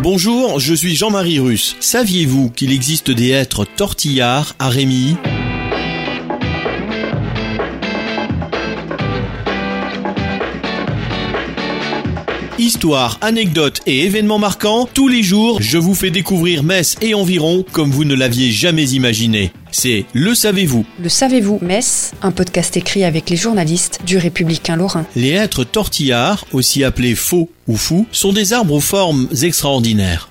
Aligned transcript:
Bonjour, 0.00 0.60
je 0.60 0.74
suis 0.74 0.94
Jean-Marie 0.94 1.40
Russe. 1.40 1.76
Saviez-vous 1.80 2.50
qu'il 2.50 2.72
existe 2.72 3.10
des 3.10 3.30
êtres 3.30 3.64
tortillards 3.64 4.54
à 4.60 4.68
Rémy? 4.68 5.16
Histoire, 12.58 13.18
anecdotes 13.20 13.82
et 13.86 14.04
événements 14.04 14.40
marquants, 14.40 14.88
tous 14.92 15.06
les 15.06 15.22
jours, 15.22 15.62
je 15.62 15.78
vous 15.78 15.94
fais 15.94 16.10
découvrir 16.10 16.64
Metz 16.64 16.96
et 17.00 17.14
environ 17.14 17.64
comme 17.70 17.92
vous 17.92 18.04
ne 18.04 18.16
l'aviez 18.16 18.50
jamais 18.50 18.90
imaginé. 18.90 19.52
C'est 19.70 20.06
Le 20.12 20.34
Savez-vous. 20.34 20.84
Le 21.00 21.08
Savez-vous 21.08 21.60
Metz, 21.62 22.14
un 22.20 22.32
podcast 22.32 22.76
écrit 22.76 23.04
avec 23.04 23.30
les 23.30 23.36
journalistes 23.36 24.00
du 24.04 24.18
Républicain 24.18 24.74
Lorrain. 24.74 25.06
Les 25.14 25.30
êtres 25.30 25.62
tortillards, 25.62 26.46
aussi 26.52 26.82
appelés 26.82 27.14
faux 27.14 27.48
ou 27.68 27.76
fous, 27.76 28.08
sont 28.10 28.32
des 28.32 28.52
arbres 28.52 28.74
aux 28.74 28.80
formes 28.80 29.28
extraordinaires. 29.40 30.28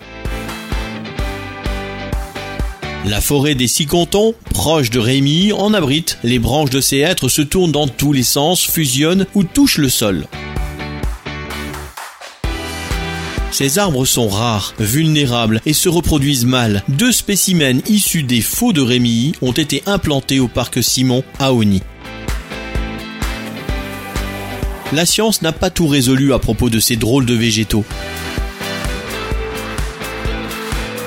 La 3.05 3.21
forêt 3.21 3.55
des 3.55 3.67
Sicontons, 3.67 4.35
proche 4.53 4.89
de 4.89 4.99
Rémy, 4.99 5.53
en 5.53 5.73
abrite. 5.73 6.17
Les 6.25 6.39
branches 6.39 6.71
de 6.71 6.81
ces 6.81 6.97
êtres 6.97 7.29
se 7.29 7.41
tournent 7.41 7.71
dans 7.71 7.87
tous 7.87 8.11
les 8.11 8.23
sens, 8.23 8.65
fusionnent 8.65 9.27
ou 9.33 9.45
touchent 9.45 9.77
le 9.77 9.87
sol. 9.87 10.27
Ces 13.57 13.79
arbres 13.79 14.05
sont 14.05 14.27
rares, 14.27 14.75
vulnérables 14.77 15.61
et 15.65 15.73
se 15.73 15.89
reproduisent 15.89 16.45
mal. 16.45 16.83
Deux 16.89 17.11
spécimens 17.11 17.81
issus 17.89 18.21
des 18.21 18.41
faux 18.41 18.71
de 18.71 18.81
Rémy 18.81 19.33
ont 19.41 19.51
été 19.51 19.81
implantés 19.87 20.39
au 20.39 20.47
parc 20.47 20.83
Simon 20.83 21.23
à 21.39 21.51
Oni. 21.53 21.81
La 24.93 25.07
science 25.07 25.41
n'a 25.41 25.53
pas 25.53 25.71
tout 25.71 25.87
résolu 25.87 26.33
à 26.33 26.37
propos 26.37 26.69
de 26.69 26.79
ces 26.79 26.97
drôles 26.97 27.25
de 27.25 27.33
végétaux. 27.33 27.83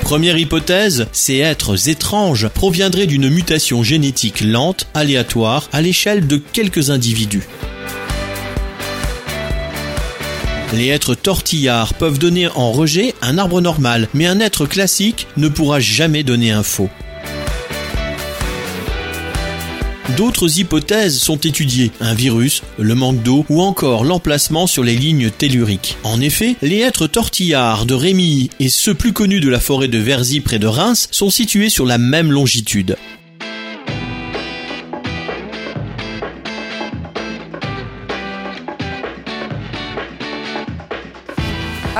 Première 0.01 0.37
hypothèse, 0.37 1.07
ces 1.13 1.37
êtres 1.37 1.87
étranges 1.87 2.49
proviendraient 2.49 3.07
d'une 3.07 3.29
mutation 3.29 3.81
génétique 3.81 4.41
lente, 4.41 4.87
aléatoire, 4.93 5.69
à 5.71 5.81
l'échelle 5.81 6.27
de 6.27 6.35
quelques 6.35 6.89
individus. 6.89 7.47
Les 10.73 10.87
êtres 10.87 11.15
tortillards 11.15 11.93
peuvent 11.93 12.17
donner 12.19 12.47
en 12.47 12.71
rejet 12.71 13.13
un 13.21 13.37
arbre 13.37 13.59
normal, 13.59 14.07
mais 14.13 14.25
un 14.25 14.39
être 14.39 14.65
classique 14.65 15.27
ne 15.35 15.49
pourra 15.49 15.81
jamais 15.81 16.23
donner 16.23 16.51
un 16.51 16.63
faux. 16.63 16.89
D'autres 20.15 20.59
hypothèses 20.59 21.17
sont 21.17 21.37
étudiées, 21.37 21.91
un 21.99 22.13
virus, 22.13 22.63
le 22.77 22.95
manque 22.95 23.21
d'eau 23.23 23.45
ou 23.49 23.61
encore 23.61 24.03
l'emplacement 24.03 24.67
sur 24.67 24.83
les 24.83 24.95
lignes 24.95 25.29
telluriques. 25.29 25.97
En 26.03 26.19
effet, 26.21 26.55
les 26.61 26.79
êtres 26.79 27.07
tortillards 27.07 27.85
de 27.85 27.93
Rémy 27.93 28.49
et 28.59 28.69
ceux 28.69 28.93
plus 28.93 29.13
connus 29.13 29.39
de 29.39 29.49
la 29.49 29.59
forêt 29.59 29.87
de 29.87 29.97
Verzy 29.97 30.41
près 30.41 30.59
de 30.59 30.67
Reims 30.67 31.07
sont 31.11 31.29
situés 31.29 31.69
sur 31.69 31.85
la 31.85 31.97
même 31.97 32.31
longitude. 32.31 32.97